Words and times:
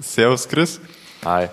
Servus 0.00 0.48
Chris. 0.48 0.80
Hi. 1.24 1.48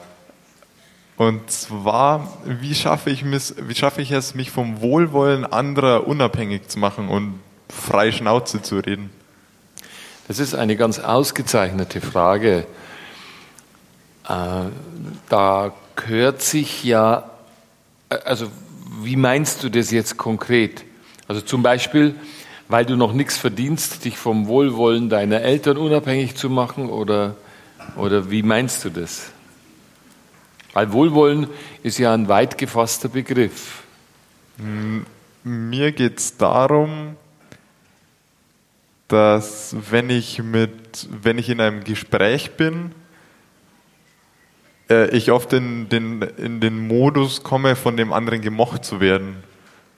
Und 1.15 1.51
zwar, 1.51 2.27
wie 2.45 2.73
schaffe 2.73 3.11
ich, 3.11 3.23
mis, 3.23 3.53
wie 3.59 3.75
schaffe 3.75 4.01
ich 4.01 4.11
es, 4.11 4.33
mich 4.33 4.49
vom 4.49 4.81
Wohlwollen 4.81 5.45
anderer 5.45 6.07
unabhängig 6.07 6.67
zu 6.67 6.79
machen 6.79 7.07
und 7.07 7.39
frei 7.69 8.11
Schnauze 8.11 8.63
zu 8.63 8.79
reden? 8.79 9.11
Das 10.27 10.39
ist 10.39 10.55
eine 10.55 10.75
ganz 10.75 10.97
ausgezeichnete 10.97 12.01
Frage. 12.01 12.65
Äh, 14.27 14.69
da 15.29 15.73
gehört 15.95 16.41
sich 16.41 16.83
ja, 16.83 17.29
äh, 18.09 18.15
also 18.25 18.47
wie 19.03 19.17
meinst 19.17 19.63
du 19.63 19.69
das 19.69 19.91
jetzt 19.91 20.17
konkret? 20.17 20.83
Also 21.27 21.41
zum 21.41 21.61
Beispiel, 21.61 22.15
weil 22.69 22.85
du 22.85 22.95
noch 22.95 23.13
nichts 23.13 23.37
verdienst, 23.37 24.03
dich 24.03 24.17
vom 24.17 24.47
Wohlwollen 24.47 25.09
deiner 25.09 25.41
Eltern 25.41 25.77
unabhängig 25.77 26.35
zu 26.35 26.49
machen 26.49 26.89
oder, 26.89 27.35
oder 27.95 28.29
wie 28.29 28.43
meinst 28.43 28.85
du 28.85 28.89
das? 28.89 29.31
Weil 30.73 30.91
Wohlwollen 30.93 31.47
ist 31.83 31.97
ja 31.97 32.13
ein 32.13 32.27
weit 32.27 32.57
gefasster 32.57 33.09
Begriff. 33.09 33.83
Mir 35.43 35.91
geht 35.91 36.19
es 36.19 36.37
darum, 36.37 37.15
dass 39.07 39.75
wenn 39.89 40.09
ich 40.09 40.41
mit, 40.41 41.09
wenn 41.09 41.37
ich 41.37 41.49
in 41.49 41.59
einem 41.59 41.83
Gespräch 41.83 42.51
bin, 42.51 42.93
äh, 44.89 45.09
ich 45.15 45.31
oft 45.31 45.51
in 45.53 45.89
den, 45.89 46.21
in 46.21 46.61
den 46.61 46.87
Modus 46.87 47.43
komme, 47.43 47.75
von 47.75 47.97
dem 47.97 48.13
anderen 48.13 48.41
gemocht 48.41 48.85
zu 48.85 49.01
werden. 49.01 49.43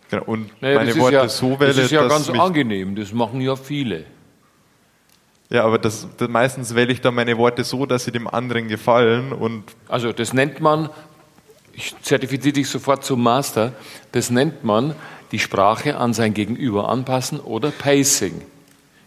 Genau, 0.10 0.24
Und 0.24 0.62
Naja, 0.62 0.80
meine 0.80 0.96
Worte 0.98 1.16
ja, 1.16 1.30
so 1.30 1.60
wähle, 1.60 1.74
Das 1.74 1.86
ist 1.86 1.92
ja 1.92 2.08
ganz 2.08 2.30
angenehm, 2.30 2.96
das 2.96 3.14
machen 3.14 3.42
ja 3.42 3.56
viele. 3.56 4.06
Ja, 5.50 5.66
aber 5.66 5.78
das, 5.78 6.08
das, 6.18 6.30
meistens 6.30 6.74
wähle 6.74 6.92
ich 6.92 7.02
dann 7.02 7.16
meine 7.16 7.38
Worte 7.38 7.64
so, 7.64 7.86
dass 7.86 8.06
sie 8.06 8.12
dem 8.12 8.28
anderen 8.28 8.68
gefallen 8.68 9.32
und 9.32 9.64
Also 9.88 10.12
das 10.12 10.34
nennt 10.34 10.62
man, 10.62 10.90
ich 11.74 11.96
zertifiziere 12.02 12.54
dich 12.54 12.70
sofort 12.70 13.04
zum 13.04 13.22
Master, 13.22 13.74
das 14.12 14.30
nennt 14.30 14.64
man 14.64 14.96
die 15.32 15.40
Sprache 15.40 15.98
an 15.98 16.14
sein 16.14 16.34
Gegenüber 16.34 16.90
anpassen 16.90 17.40
oder 17.40 17.72
Pacing. 17.72 18.42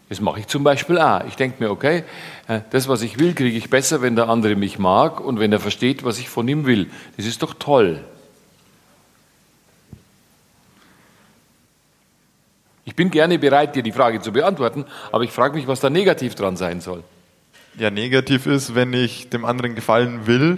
Das 0.09 0.21
mache 0.21 0.39
ich 0.39 0.47
zum 0.47 0.63
Beispiel 0.63 0.97
auch. 0.99 1.25
Ich 1.27 1.35
denke 1.35 1.61
mir, 1.61 1.69
okay, 1.69 2.03
äh, 2.47 2.61
das, 2.69 2.87
was 2.87 3.01
ich 3.01 3.19
will, 3.19 3.33
kriege 3.33 3.57
ich 3.57 3.69
besser, 3.69 4.01
wenn 4.01 4.15
der 4.15 4.29
andere 4.29 4.55
mich 4.55 4.79
mag 4.79 5.19
und 5.19 5.39
wenn 5.39 5.51
er 5.51 5.59
versteht, 5.59 6.05
was 6.05 6.17
ich 6.17 6.29
von 6.29 6.47
ihm 6.47 6.65
will. 6.65 6.87
Das 7.17 7.25
ist 7.25 7.43
doch 7.43 7.53
toll. 7.53 8.03
Bin 12.97 13.09
gerne 13.11 13.39
bereit, 13.39 13.75
dir 13.75 13.83
die 13.83 13.93
Frage 13.93 14.19
zu 14.19 14.33
beantworten, 14.33 14.83
aber 15.13 15.23
ich 15.23 15.31
frage 15.31 15.55
mich, 15.55 15.67
was 15.67 15.79
da 15.79 15.89
negativ 15.89 16.35
dran 16.35 16.57
sein 16.57 16.81
soll. 16.81 17.03
ja 17.77 17.89
negativ 17.91 18.45
ist, 18.47 18.75
wenn 18.75 18.91
ich 18.91 19.29
dem 19.29 19.45
anderen 19.45 19.75
gefallen 19.75 20.27
will, 20.27 20.57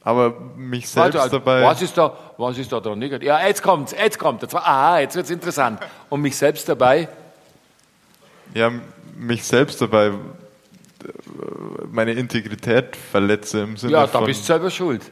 aber 0.00 0.34
mich 0.56 0.88
selbst 0.88 1.14
Warte, 1.14 1.20
also, 1.20 1.38
dabei. 1.38 1.62
Was 1.64 1.82
ist 1.82 1.98
da, 1.98 2.16
was 2.38 2.56
ist 2.58 2.70
da 2.72 2.80
dran 2.80 2.98
negativ? 2.98 3.26
Ja, 3.26 3.44
jetzt 3.46 3.62
kommt's, 3.62 3.92
jetzt 3.92 4.18
kommt. 4.18 4.42
Jetzt, 4.42 4.54
ah, 4.54 4.98
jetzt 5.00 5.16
wird's 5.16 5.30
interessant. 5.30 5.80
Und 6.08 6.20
mich 6.22 6.36
selbst 6.36 6.68
dabei? 6.68 7.08
ja, 8.54 8.70
mich 9.16 9.44
selbst 9.44 9.80
dabei 9.80 10.06
äh, 10.08 10.12
meine 11.90 12.12
Integrität 12.12 12.94
verletze 12.96 13.60
im 13.60 13.76
Sinne 13.76 13.92
Ja, 13.92 14.06
von. 14.06 14.20
da 14.20 14.26
bist 14.26 14.42
du 14.42 14.46
selber 14.46 14.70
schuld. 14.70 15.02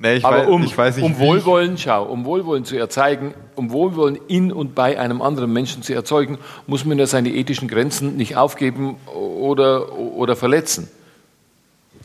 Nee, 0.00 0.16
ich, 0.16 0.24
Aber 0.24 0.38
weiß, 0.38 0.48
um, 0.48 0.62
ich 0.64 0.76
weiß 0.76 0.96
nicht, 0.96 1.04
um 1.04 1.18
Wohlwollen, 1.18 1.78
schau, 1.78 2.04
um 2.04 2.24
Wohlwollen 2.24 2.64
zu 2.64 2.76
erzeugen, 2.76 3.34
um 3.54 3.70
Wohlwollen 3.70 4.18
in 4.26 4.52
und 4.52 4.74
bei 4.74 4.98
einem 4.98 5.22
anderen 5.22 5.52
Menschen 5.52 5.82
zu 5.82 5.94
erzeugen, 5.94 6.38
muss 6.66 6.84
man 6.84 6.98
ja 6.98 7.06
seine 7.06 7.30
ethischen 7.30 7.68
Grenzen 7.68 8.16
nicht 8.16 8.36
aufgeben 8.36 8.96
oder, 9.06 9.92
oder 9.96 10.34
verletzen. 10.34 10.90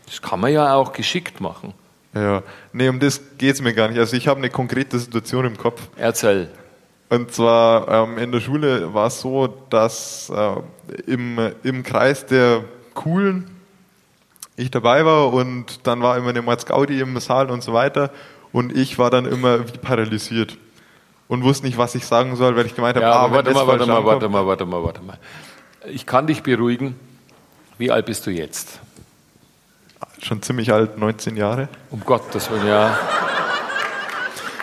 Das 0.06 0.22
kann 0.22 0.40
man 0.40 0.54
ja 0.54 0.76
auch 0.76 0.94
geschickt 0.94 1.42
machen. 1.42 1.74
Ja, 2.14 2.44
nee, 2.72 2.88
um 2.88 3.00
das 3.00 3.20
geht's 3.38 3.62
mir 3.62 3.74
gar 3.74 3.90
nicht. 3.90 4.00
Also 4.00 4.16
ich 4.16 4.28
habe 4.28 4.38
eine 4.38 4.50
konkrete 4.50 5.00
Situation 5.00 5.46
im 5.46 5.58
Kopf. 5.58 5.82
Erzähl. 5.98 6.50
Und 7.10 7.32
zwar 7.32 7.88
ähm, 7.88 8.18
in 8.18 8.32
der 8.32 8.40
Schule 8.40 8.94
war 8.94 9.08
es 9.08 9.20
so, 9.20 9.48
dass 9.70 10.30
äh, 10.30 11.12
im, 11.12 11.38
im 11.64 11.84
Kreis 11.84 12.26
der 12.26 12.64
Coolen 12.94 13.55
ich 14.58 14.72
dabei 14.72 15.06
war 15.06 15.34
und 15.34 15.86
dann 15.88 16.02
war 16.02 16.18
immer 16.18 16.30
eine 16.30 16.42
Mordsgaudi 16.42 17.00
im 17.00 17.20
Saal 17.20 17.50
und 17.50 17.62
so 17.64 17.74
weiter 17.74 18.12
und 18.52 18.76
ich 18.76 18.98
war 18.98 19.10
dann 19.10 19.26
immer 19.26 19.68
wie 19.68 19.78
paralysiert 19.78 20.58
und 21.28 21.44
wusste 21.44 21.66
nicht, 21.66 21.78
was 21.78 21.96
ich 21.96 22.06
sagen 22.06 22.36
soll, 22.36 22.56
weil 22.56 22.66
ich 22.66 22.76
gemeint 22.76 22.96
habe, 22.96 23.06
Ja, 23.06 23.14
ah, 23.14 23.32
warte 23.32 23.52
mal, 23.52 23.68
warte 23.68 23.86
mal, 23.86 24.06
warte 24.06 24.30
mal, 24.30 24.48
warte 24.48 24.66
mal, 24.66 24.84
warte 24.84 25.02
mal. 25.02 25.18
Ich 25.88 26.06
kann 26.06 26.28
dich 26.28 26.44
beruhigen. 26.44 27.00
Wie 27.78 27.92
alt 27.92 28.06
bist 28.06 28.26
du 28.26 28.32
jetzt? 28.32 28.80
Schon 30.22 30.42
ziemlich 30.42 30.72
alt, 30.72 30.98
19 30.98 31.36
Jahre. 31.36 31.68
Um 31.92 32.02
Gottes 32.02 32.50
Willen, 32.50 32.68
ja. 32.68 32.98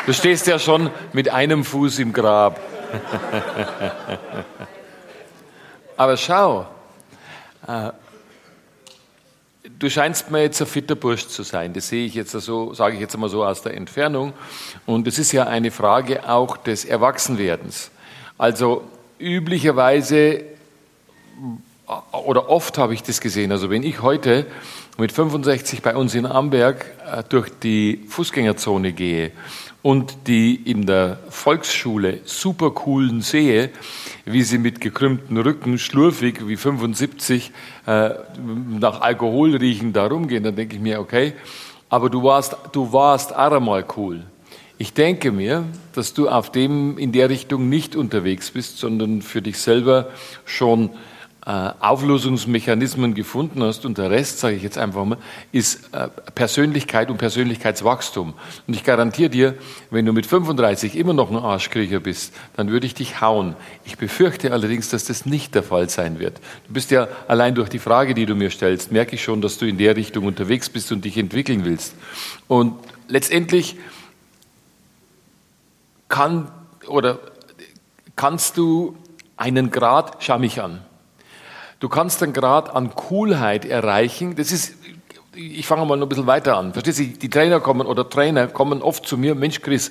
Du 0.06 0.12
stehst 0.12 0.46
ja 0.46 0.58
schon 0.58 0.90
mit 1.12 1.28
einem 1.28 1.64
Fuß 1.64 1.98
im 1.98 2.12
Grab. 2.12 2.58
Aber 5.96 6.16
schau, 6.16 6.66
äh, 7.66 7.90
du 9.82 9.90
scheinst 9.90 10.30
mir 10.30 10.42
jetzt 10.42 10.60
ein 10.60 10.68
fitter 10.68 10.94
Bursch 10.94 11.26
zu 11.26 11.42
sein. 11.42 11.72
Das 11.72 11.88
sehe 11.88 12.06
ich 12.06 12.14
jetzt 12.14 12.30
so, 12.30 12.72
sage 12.72 12.94
ich 12.94 13.00
jetzt 13.00 13.14
einmal 13.14 13.28
so 13.28 13.44
aus 13.44 13.62
der 13.62 13.74
Entfernung. 13.74 14.32
Und 14.86 15.08
es 15.08 15.18
ist 15.18 15.32
ja 15.32 15.44
eine 15.48 15.72
Frage 15.72 16.28
auch 16.28 16.56
des 16.56 16.84
Erwachsenwerdens. 16.84 17.90
Also 18.38 18.84
üblicherweise 19.18 20.44
oder 22.12 22.48
oft 22.48 22.78
habe 22.78 22.94
ich 22.94 23.02
das 23.02 23.20
gesehen. 23.20 23.50
Also 23.50 23.70
wenn 23.70 23.82
ich 23.82 24.02
heute 24.02 24.46
mit 24.98 25.10
65 25.10 25.82
bei 25.82 25.96
uns 25.96 26.14
in 26.14 26.26
Amberg 26.26 26.86
äh, 27.04 27.24
durch 27.28 27.50
die 27.62 28.04
Fußgängerzone 28.08 28.92
gehe 28.92 29.32
und 29.82 30.28
die 30.28 30.54
in 30.54 30.86
der 30.86 31.18
Volksschule 31.28 32.20
super 32.24 32.70
coolen 32.70 33.20
sehe, 33.20 33.70
wie 34.24 34.42
sie 34.42 34.58
mit 34.58 34.80
gekrümmten 34.80 35.36
Rücken, 35.36 35.78
schlurfig 35.78 36.46
wie 36.46 36.56
75 36.56 37.50
äh, 37.86 38.10
nach 38.78 39.00
Alkohol 39.00 39.56
riechen 39.56 39.92
da 39.92 40.06
rumgehen, 40.06 40.44
dann 40.44 40.56
denke 40.56 40.76
ich 40.76 40.82
mir, 40.82 41.00
okay, 41.00 41.34
aber 41.88 42.08
du 42.08 42.22
warst, 42.22 42.56
du 42.72 42.92
warst 42.92 43.32
einmal 43.32 43.84
cool. 43.96 44.22
Ich 44.78 44.94
denke 44.94 45.30
mir, 45.30 45.64
dass 45.94 46.14
du 46.14 46.28
auf 46.28 46.50
dem 46.50 46.96
in 46.98 47.12
der 47.12 47.28
Richtung 47.28 47.68
nicht 47.68 47.94
unterwegs 47.94 48.50
bist, 48.50 48.78
sondern 48.78 49.22
für 49.22 49.42
dich 49.42 49.58
selber 49.58 50.08
schon 50.44 50.90
Auflösungsmechanismen 51.44 53.14
gefunden 53.14 53.64
hast 53.64 53.84
und 53.84 53.98
der 53.98 54.10
Rest, 54.10 54.38
sage 54.38 54.54
ich 54.54 54.62
jetzt 54.62 54.78
einfach 54.78 55.04
mal, 55.04 55.18
ist 55.50 55.92
äh, 55.92 56.06
Persönlichkeit 56.36 57.10
und 57.10 57.16
Persönlichkeitswachstum. 57.16 58.34
Und 58.68 58.74
ich 58.74 58.84
garantiere 58.84 59.28
dir, 59.28 59.54
wenn 59.90 60.06
du 60.06 60.12
mit 60.12 60.24
35 60.24 60.96
immer 60.96 61.14
noch 61.14 61.32
ein 61.32 61.36
Arschkriecher 61.36 61.98
bist, 61.98 62.32
dann 62.54 62.70
würde 62.70 62.86
ich 62.86 62.94
dich 62.94 63.20
hauen. 63.20 63.56
Ich 63.84 63.98
befürchte 63.98 64.52
allerdings, 64.52 64.88
dass 64.90 65.06
das 65.06 65.26
nicht 65.26 65.56
der 65.56 65.64
Fall 65.64 65.88
sein 65.88 66.20
wird. 66.20 66.38
Du 66.68 66.74
bist 66.74 66.92
ja 66.92 67.08
allein 67.26 67.56
durch 67.56 67.68
die 67.68 67.80
Frage, 67.80 68.14
die 68.14 68.24
du 68.24 68.36
mir 68.36 68.50
stellst, 68.50 68.92
merke 68.92 69.16
ich 69.16 69.24
schon, 69.24 69.40
dass 69.40 69.58
du 69.58 69.66
in 69.66 69.78
der 69.78 69.96
Richtung 69.96 70.26
unterwegs 70.26 70.70
bist 70.70 70.92
und 70.92 71.04
dich 71.04 71.18
entwickeln 71.18 71.64
willst. 71.64 71.96
Und 72.46 72.76
letztendlich 73.08 73.76
kann 76.08 76.52
oder 76.86 77.18
kannst 78.14 78.58
du 78.58 78.96
einen 79.36 79.72
Grad, 79.72 80.18
schau 80.20 80.38
mich 80.38 80.62
an, 80.62 80.82
du 81.82 81.88
kannst 81.88 82.22
einen 82.22 82.32
Grad 82.32 82.74
an 82.74 82.94
Coolheit 82.94 83.64
erreichen, 83.64 84.36
das 84.36 84.52
ist, 84.52 84.76
ich 85.34 85.66
fange 85.66 85.84
mal 85.84 85.96
noch 85.96 86.06
ein 86.06 86.08
bisschen 86.08 86.28
weiter 86.28 86.56
an, 86.56 86.72
verstehst 86.72 87.00
du, 87.00 87.04
die 87.06 87.28
Trainer 87.28 87.58
kommen 87.58 87.88
oder 87.88 88.08
Trainer 88.08 88.46
kommen 88.46 88.82
oft 88.82 89.04
zu 89.04 89.18
mir, 89.18 89.34
Mensch 89.34 89.60
Chris, 89.60 89.90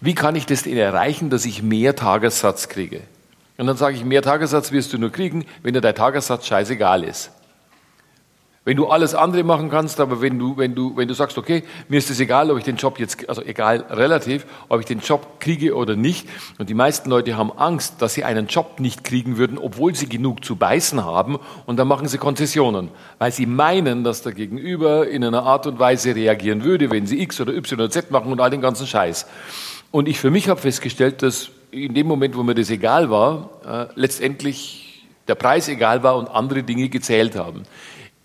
wie 0.00 0.14
kann 0.14 0.34
ich 0.34 0.46
das 0.46 0.64
denn 0.64 0.76
erreichen, 0.76 1.30
dass 1.30 1.44
ich 1.44 1.62
mehr 1.62 1.94
Tagessatz 1.94 2.68
kriege? 2.68 3.02
Und 3.58 3.68
dann 3.68 3.76
sage 3.76 3.94
ich, 3.94 4.04
mehr 4.04 4.22
Tagessatz 4.22 4.72
wirst 4.72 4.92
du 4.92 4.98
nur 4.98 5.12
kriegen, 5.12 5.46
wenn 5.62 5.72
dir 5.72 5.80
dein 5.80 5.94
Tagessatz 5.94 6.46
scheißegal 6.46 7.04
ist. 7.04 7.30
Wenn 8.62 8.76
du 8.76 8.88
alles 8.88 9.14
andere 9.14 9.42
machen 9.42 9.70
kannst, 9.70 10.00
aber 10.00 10.20
wenn 10.20 10.38
du, 10.38 10.58
wenn 10.58 10.74
du, 10.74 10.94
wenn 10.94 11.08
du 11.08 11.14
sagst, 11.14 11.38
okay, 11.38 11.62
mir 11.88 11.96
ist 11.96 12.10
es 12.10 12.20
egal, 12.20 12.50
ob 12.50 12.58
ich 12.58 12.64
den 12.64 12.76
Job 12.76 12.98
jetzt, 12.98 13.26
also 13.26 13.42
egal 13.42 13.86
relativ, 13.88 14.44
ob 14.68 14.80
ich 14.80 14.86
den 14.86 15.00
Job 15.00 15.40
kriege 15.40 15.74
oder 15.74 15.96
nicht. 15.96 16.28
Und 16.58 16.68
die 16.68 16.74
meisten 16.74 17.08
Leute 17.08 17.38
haben 17.38 17.50
Angst, 17.56 18.02
dass 18.02 18.12
sie 18.12 18.22
einen 18.22 18.48
Job 18.48 18.78
nicht 18.78 19.02
kriegen 19.02 19.38
würden, 19.38 19.56
obwohl 19.56 19.94
sie 19.94 20.10
genug 20.10 20.44
zu 20.44 20.56
beißen 20.56 21.02
haben. 21.02 21.38
Und 21.64 21.78
dann 21.78 21.88
machen 21.88 22.06
sie 22.06 22.18
Konzessionen, 22.18 22.90
weil 23.18 23.32
sie 23.32 23.46
meinen, 23.46 24.04
dass 24.04 24.20
der 24.20 24.32
Gegenüber 24.32 25.08
in 25.08 25.24
einer 25.24 25.44
Art 25.44 25.66
und 25.66 25.78
Weise 25.78 26.14
reagieren 26.14 26.62
würde, 26.62 26.90
wenn 26.90 27.06
sie 27.06 27.22
X 27.22 27.40
oder 27.40 27.54
Y 27.54 27.80
oder 27.80 27.90
Z 27.90 28.10
machen 28.10 28.30
und 28.30 28.42
all 28.42 28.50
den 28.50 28.60
ganzen 28.60 28.86
Scheiß. 28.86 29.26
Und 29.90 30.06
ich 30.06 30.20
für 30.20 30.30
mich 30.30 30.50
habe 30.50 30.60
festgestellt, 30.60 31.22
dass 31.22 31.50
in 31.70 31.94
dem 31.94 32.06
Moment, 32.06 32.36
wo 32.36 32.42
mir 32.42 32.54
das 32.54 32.68
egal 32.68 33.08
war, 33.08 33.48
äh, 33.66 33.86
letztendlich 33.94 35.06
der 35.28 35.34
Preis 35.34 35.66
egal 35.68 36.02
war 36.02 36.16
und 36.16 36.28
andere 36.28 36.62
Dinge 36.62 36.90
gezählt 36.90 37.36
haben. 37.36 37.62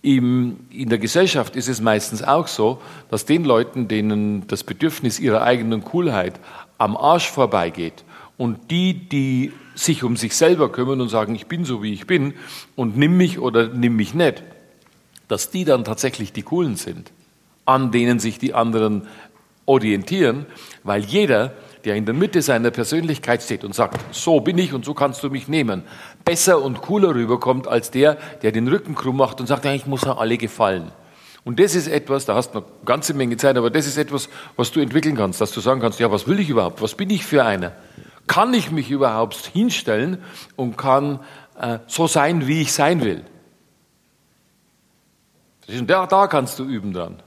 Im, 0.06 0.57
in 0.69 0.90
der 0.90 1.00
Gesellschaft 1.00 1.56
ist 1.56 1.68
es 1.68 1.81
meistens 1.81 2.22
auch 2.22 2.48
so, 2.48 2.80
dass 3.10 3.25
den 3.25 3.44
Leuten, 3.44 3.88
denen 3.88 4.46
das 4.46 4.63
Bedürfnis 4.63 5.19
ihrer 5.19 5.42
eigenen 5.42 5.84
Coolheit 5.84 6.40
am 6.78 6.96
Arsch 6.96 7.28
vorbeigeht 7.28 8.04
und 8.38 8.69
die, 8.69 8.94
die 8.94 9.52
sich 9.74 10.04
um 10.04 10.16
sich 10.16 10.36
selber 10.36 10.72
kümmern 10.72 11.02
und 11.02 11.10
sagen, 11.10 11.34
ich 11.34 11.48
bin 11.48 11.66
so 11.66 11.81
wie 11.81 11.92
ich 11.92 12.06
bin 12.06 12.36
und 12.75 12.96
nimm 12.96 13.18
mich 13.18 13.40
oder 13.40 13.68
nimm 13.68 13.96
mich 13.96 14.13
nicht, 14.13 14.44
dass 15.28 15.50
die 15.50 15.66
dann 15.66 15.84
tatsächlich 15.84 16.31
die 16.31 16.44
Coolen 16.44 16.75
sind, 16.75 17.12
an 17.66 17.92
denen 17.92 18.19
sich 18.19 18.38
die 18.38 18.54
anderen 18.54 19.07
orientieren, 19.66 20.46
weil 20.84 21.04
jeder, 21.04 21.54
der 21.86 21.96
in 21.96 22.06
der 22.06 22.16
Mitte 22.16 22.42
seiner 22.42 22.72
Persönlichkeit 22.72 23.44
steht 23.44 23.64
und 23.64 23.76
sagt, 23.76 24.00
so 24.14 24.40
bin 24.40 24.58
ich 24.58 24.74
und 24.74 24.84
so 24.84 24.94
kannst 24.94 25.24
du 25.24 25.30
mich 25.30 25.48
nehmen, 25.48 25.84
besser 26.26 26.62
und 26.62 26.82
cooler 26.82 27.14
rüberkommt 27.14 27.68
als 27.68 27.92
der, 27.92 28.18
der 28.42 28.52
den 28.52 28.68
Rücken 28.68 28.96
krumm 28.96 29.18
macht 29.18 29.40
und 29.40 29.48
sagt, 29.48 29.66
ich 29.66 29.86
muss 29.86 30.04
ja 30.04 30.18
alle 30.18 30.38
gefallen. 30.38 30.92
Und 31.44 31.60
das 31.60 31.76
ist 31.76 31.88
etwas, 31.88 32.26
da 32.26 32.34
hast 32.34 32.54
du 32.54 32.60
noch 32.60 32.66
eine 32.66 32.86
ganze 32.86 33.14
Menge 33.14 33.38
Zeit, 33.38 33.56
aber 33.56 33.70
das 33.70 33.86
ist 33.86 33.98
etwas, 33.98 34.30
was 34.56 34.72
du 34.72 34.80
entwickeln 34.80 35.16
kannst, 35.16 35.40
dass 35.40 35.52
du 35.52 35.62
sagen 35.62 35.80
kannst, 35.80 36.00
ja, 36.00 36.12
was 36.12 36.28
will 36.28 36.40
ich 36.40 36.50
überhaupt? 36.50 36.82
Was 36.82 36.96
bin 36.96 37.12
ich 37.12 37.24
für 37.24 37.46
einer? 37.46 37.72
Kann 38.26 38.56
ich 38.56 38.72
mich 38.72 38.90
überhaupt 38.90 39.36
hinstellen 39.36 40.18
und 40.56 40.76
kann 40.76 41.20
äh, 41.60 41.78
so 41.86 42.08
sein, 42.08 42.48
wie 42.48 42.62
ich 42.62 42.74
sein 42.74 43.04
will? 43.04 43.24
Und 45.68 45.88
da, 45.88 46.08
da 46.08 46.26
kannst 46.26 46.58
du 46.58 46.64
üben 46.64 46.94
dran. 46.94 47.22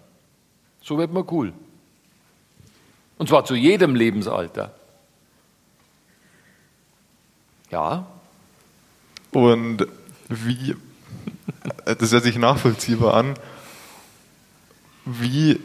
So 0.82 0.98
wird 0.98 1.12
man 1.12 1.24
cool. 1.30 1.52
Und 3.18 3.28
zwar 3.28 3.44
zu 3.44 3.54
jedem 3.54 3.94
Lebensalter. 3.94 4.72
Ja. 7.70 8.06
Und 9.32 9.86
wie, 10.28 10.76
das 11.84 12.12
hört 12.12 12.24
sich 12.24 12.38
nachvollziehbar 12.38 13.14
an, 13.14 13.34
wie, 15.04 15.60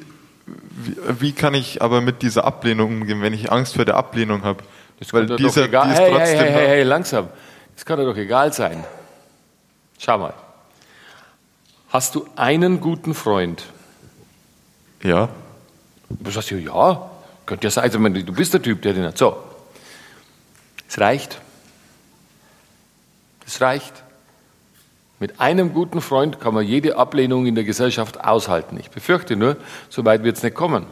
wie, 0.45 0.95
wie, 1.19 1.31
kann 1.31 1.53
ich 1.53 1.81
aber 1.81 2.01
mit 2.01 2.21
dieser 2.21 2.45
Ablehnung 2.45 3.01
umgehen, 3.01 3.21
wenn 3.21 3.33
ich 3.33 3.51
Angst 3.51 3.75
vor 3.75 3.85
der 3.85 3.95
Ablehnung 3.95 4.44
habe? 4.44 4.63
Das 5.00 5.13
Weil 5.13 5.27
dieser, 5.27 5.61
doch 5.61 5.67
egal. 5.67 5.89
Die 5.89 5.95
hey, 5.95 6.11
hey, 6.11 6.38
hey, 6.38 6.51
hey, 6.51 6.67
hey, 6.67 6.83
langsam. 6.83 7.29
Das 7.75 7.85
kann 7.85 8.00
doch 8.00 8.15
egal 8.15 8.53
sein. 8.53 8.83
Schau 10.00 10.17
mal. 10.17 10.33
Hast 11.89 12.15
du 12.15 12.27
einen 12.35 12.79
guten 12.79 13.13
Freund? 13.13 13.65
Ja. 15.01 15.29
Du 16.09 16.31
sagst 16.31 16.51
ja, 16.51 16.57
ja, 16.57 17.11
könnte 17.45 17.68
ja 17.68 17.72
sein. 17.72 17.84
Also, 17.84 18.00
du 18.00 18.34
bist 18.34 18.54
der 18.54 18.62
Typ, 18.62 18.81
der 18.81 18.94
den 18.94 19.06
hat. 19.06 19.18
So. 19.18 19.38
Es 20.88 21.00
reicht. 21.00 21.40
Es 23.45 23.62
reicht. 23.62 24.04
Mit 25.19 25.40
einem 25.40 25.74
guten 25.74 26.01
Freund 26.01 26.40
kann 26.40 26.54
man 26.54 26.66
jede 26.66 26.98
Ablehnung 26.98 27.45
in 27.45 27.56
der 27.56 27.63
Gesellschaft 27.63 28.24
aushalten. 28.24 28.78
Ich 28.80 28.90
befürchte 28.90 29.36
nur, 29.36 29.57
so 29.90 30.04
weit 30.04 30.24
wird 30.24 30.38
es 30.38 30.44
nicht 30.44 30.56
kommen. 30.56 30.86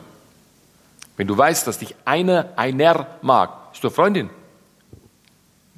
Wenn 1.18 1.28
du 1.28 1.38
weißt, 1.38 1.68
dass 1.68 1.80
dich 1.80 1.96
einer, 2.06 2.54
einer 2.56 3.08
mag, 3.22 3.52
ist 3.74 3.84
du 3.84 3.90
eine 3.90 3.96
Freundin? 3.96 4.30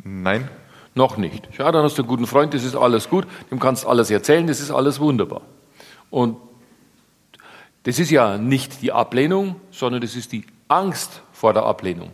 Nein. 0.03 0.49
Noch 0.95 1.17
nicht. 1.17 1.49
Schau, 1.57 1.71
dann 1.71 1.83
hast 1.83 1.97
du 1.97 2.03
einen 2.03 2.09
guten 2.09 2.27
Freund, 2.27 2.53
das 2.53 2.63
ist 2.63 2.75
alles 2.75 3.09
gut, 3.09 3.25
dem 3.49 3.59
kannst 3.59 3.83
du 3.83 3.87
alles 3.87 4.11
erzählen, 4.11 4.45
das 4.45 4.59
ist 4.59 4.69
alles 4.69 4.99
wunderbar. 4.99 5.41
Und 6.11 6.37
das 7.83 7.99
ist 7.99 8.11
ja 8.11 8.37
nicht 8.37 8.81
die 8.81 8.91
Ablehnung, 8.91 9.55
sondern 9.71 10.01
das 10.01 10.15
ist 10.15 10.31
die 10.31 10.45
Angst 10.67 11.21
vor 11.31 11.53
der 11.53 11.63
Ablehnung. 11.63 12.11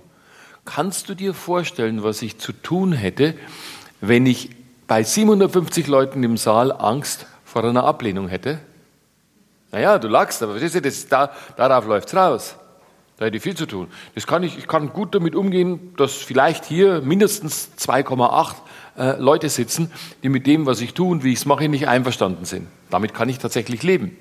Kannst 0.66 1.10
du 1.10 1.16
dir 1.16 1.34
vorstellen, 1.34 2.04
was 2.04 2.22
ich 2.22 2.40
zu 2.40 2.52
tun 2.52 2.94
hätte, 2.94 3.36
wenn 4.02 4.26
ich 4.26 4.50
bei 4.88 5.04
750 5.04 5.88
Leuten 5.88 6.24
im 6.24 6.38
Saal 6.38 6.72
Angst 6.72 7.28
vor 7.46 7.64
einer 7.64 7.84
Ablehnung 7.84 8.28
hätte? 8.28 8.60
Naja, 9.72 10.00
du 10.00 10.08
lachst, 10.08 10.42
aber 10.42 10.54
verstehst 10.54 10.76
du, 10.76 10.82
das, 10.82 11.08
da, 11.08 11.32
darauf 11.56 11.86
läuft 11.86 12.08
es 12.10 12.16
raus. 12.16 12.56
Da 13.18 13.26
hätte 13.26 13.38
ich 13.38 13.44
viel 13.44 13.56
zu 13.56 13.66
tun. 13.66 13.88
Das 14.16 14.26
kann 14.26 14.44
ich, 14.44 14.58
ich 14.58 14.68
kann 14.68 14.94
gut 14.94 15.14
damit 15.14 15.36
umgehen, 15.36 15.94
dass 15.98 16.14
vielleicht 16.14 16.66
hier 16.66 17.02
mindestens 17.02 17.70
2,8 17.78 18.56
äh, 18.98 19.20
Leute 19.20 19.50
sitzen, 19.50 19.92
die 20.24 20.30
mit 20.30 20.48
dem, 20.48 20.66
was 20.66 20.82
ich 20.82 20.94
tue 20.94 21.10
und 21.10 21.24
wie 21.24 21.34
ich 21.34 21.40
es 21.40 21.46
mache, 21.46 21.68
nicht 21.68 21.88
einverstanden 21.88 22.46
sind. 22.46 22.68
Damit 22.90 23.14
kann 23.14 23.30
ich 23.30 23.38
tatsächlich 23.38 23.84
leben. 23.84 24.18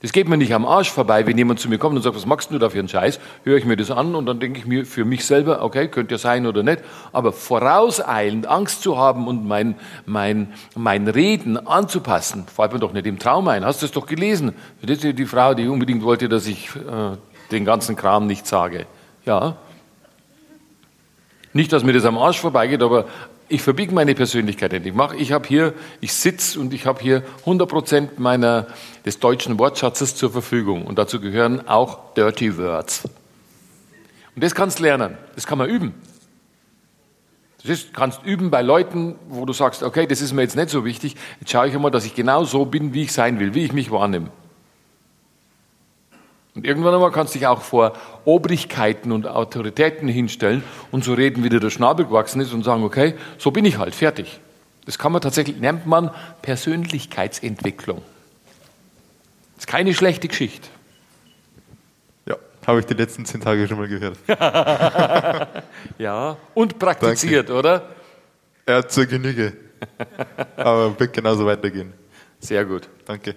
Das 0.00 0.12
geht 0.12 0.28
mir 0.28 0.36
nicht 0.36 0.54
am 0.54 0.64
Arsch 0.64 0.90
vorbei, 0.90 1.26
wenn 1.26 1.36
jemand 1.36 1.58
zu 1.58 1.68
mir 1.68 1.78
kommt 1.78 1.96
und 1.96 2.02
sagt, 2.02 2.14
was 2.14 2.24
machst 2.24 2.52
du 2.52 2.58
da 2.58 2.70
für 2.70 2.78
einen 2.78 2.88
Scheiß? 2.88 3.18
Höre 3.42 3.56
ich 3.56 3.64
mir 3.64 3.76
das 3.76 3.90
an 3.90 4.14
und 4.14 4.26
dann 4.26 4.38
denke 4.38 4.60
ich 4.60 4.66
mir 4.66 4.86
für 4.86 5.04
mich 5.04 5.24
selber, 5.24 5.62
okay, 5.62 5.88
könnte 5.88 6.14
ja 6.14 6.18
sein 6.18 6.46
oder 6.46 6.62
nicht. 6.62 6.82
Aber 7.12 7.32
vorauseilend 7.32 8.46
Angst 8.46 8.82
zu 8.82 8.96
haben 8.96 9.26
und 9.26 9.44
mein, 9.44 9.74
mein, 10.06 10.52
mein 10.76 11.08
Reden 11.08 11.56
anzupassen, 11.66 12.46
fällt 12.46 12.72
mir 12.72 12.78
doch 12.78 12.92
nicht 12.92 13.06
im 13.06 13.18
Traum 13.18 13.48
ein. 13.48 13.64
Hast 13.64 13.82
du 13.82 13.86
es 13.86 13.92
doch 13.92 14.06
gelesen? 14.06 14.54
Das 14.82 15.02
ist 15.02 15.18
die 15.18 15.26
Frau, 15.26 15.54
die 15.54 15.66
unbedingt 15.66 16.04
wollte, 16.04 16.28
dass 16.28 16.46
ich 16.46 16.68
äh, 16.76 17.16
den 17.50 17.64
ganzen 17.64 17.96
Kram 17.96 18.28
nicht 18.28 18.46
sage. 18.46 18.86
Ja. 19.24 19.56
Nicht, 21.52 21.72
dass 21.72 21.82
mir 21.82 21.92
das 21.92 22.04
am 22.04 22.18
Arsch 22.18 22.38
vorbeigeht, 22.38 22.82
aber 22.82 23.06
ich 23.48 23.62
verbiege 23.62 23.94
meine 23.94 24.14
Persönlichkeit 24.14 24.72
nicht. 24.72 24.86
Ich 24.86 24.94
mache, 24.94 25.16
ich 25.16 25.32
habe 25.32 25.46
hier, 25.48 25.74
ich 26.00 26.12
sitze 26.12 26.60
und 26.60 26.72
ich 26.74 26.86
habe 26.86 27.00
hier 27.00 27.22
100 27.40 27.68
Prozent 27.68 28.18
meiner 28.18 28.66
des 29.04 29.18
deutschen 29.18 29.58
Wortschatzes 29.58 30.14
zur 30.14 30.30
Verfügung 30.30 30.84
und 30.86 30.98
dazu 30.98 31.20
gehören 31.20 31.66
auch 31.66 32.14
Dirty 32.14 32.56
Words. 32.58 33.08
Und 34.34 34.44
das 34.44 34.54
kannst 34.54 34.78
du 34.78 34.84
lernen. 34.84 35.16
Das 35.34 35.46
kann 35.46 35.58
man 35.58 35.68
üben. 35.68 35.94
Das 37.62 37.70
ist, 37.70 37.92
kannst 37.92 38.22
üben 38.22 38.50
bei 38.50 38.62
Leuten, 38.62 39.16
wo 39.28 39.44
du 39.44 39.52
sagst, 39.52 39.82
okay, 39.82 40.06
das 40.06 40.20
ist 40.20 40.32
mir 40.32 40.42
jetzt 40.42 40.54
nicht 40.54 40.70
so 40.70 40.84
wichtig. 40.84 41.16
Jetzt 41.40 41.50
schaue 41.50 41.68
ich 41.68 41.74
einmal, 41.74 41.90
dass 41.90 42.04
ich 42.04 42.14
genau 42.14 42.44
so 42.44 42.64
bin, 42.64 42.94
wie 42.94 43.02
ich 43.02 43.12
sein 43.12 43.40
will, 43.40 43.54
wie 43.54 43.64
ich 43.64 43.72
mich 43.72 43.90
wahrnehme. 43.90 44.30
Und 46.58 46.66
irgendwann 46.66 46.92
einmal 46.92 47.12
kannst 47.12 47.36
du 47.36 47.38
dich 47.38 47.46
auch 47.46 47.62
vor 47.62 47.92
Obrigkeiten 48.24 49.12
und 49.12 49.28
Autoritäten 49.28 50.08
hinstellen 50.08 50.64
und 50.90 51.04
so 51.04 51.14
reden, 51.14 51.44
wie 51.44 51.50
dir 51.50 51.60
der 51.60 51.70
Schnabel 51.70 52.04
gewachsen 52.04 52.40
ist 52.40 52.52
und 52.52 52.64
sagen, 52.64 52.82
okay, 52.82 53.14
so 53.38 53.52
bin 53.52 53.64
ich 53.64 53.78
halt, 53.78 53.94
fertig. 53.94 54.40
Das 54.84 54.98
kann 54.98 55.12
man 55.12 55.20
tatsächlich, 55.20 55.60
nennt 55.60 55.86
man 55.86 56.10
Persönlichkeitsentwicklung. 56.42 58.02
Das 59.54 59.62
ist 59.62 59.66
keine 59.68 59.94
schlechte 59.94 60.26
Geschichte. 60.26 60.66
Ja, 62.26 62.34
habe 62.66 62.80
ich 62.80 62.86
die 62.86 62.94
letzten 62.94 63.24
zehn 63.24 63.40
Tage 63.40 63.68
schon 63.68 63.78
mal 63.78 63.86
gehört. 63.86 64.18
ja, 65.98 66.36
und 66.54 66.76
praktiziert, 66.80 67.50
Danke. 67.50 67.58
oder? 67.60 67.88
Ja, 68.66 68.88
zur 68.88 69.06
Genüge. 69.06 69.52
Aber 70.56 70.98
wird 70.98 71.12
genauso 71.12 71.46
weitergehen. 71.46 71.92
Sehr 72.40 72.64
gut. 72.64 72.88
Danke. 73.04 73.36